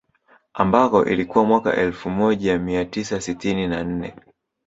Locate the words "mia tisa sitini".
2.59-3.67